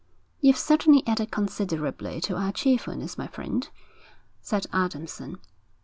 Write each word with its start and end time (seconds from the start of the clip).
'You've 0.39 0.57
certainly 0.57 1.05
added 1.05 1.29
considerably 1.29 2.19
to 2.21 2.35
our 2.35 2.51
cheerfulness, 2.51 3.19
my 3.19 3.27
friend,' 3.27 3.69
said 4.41 4.65
Adamson. 4.73 5.37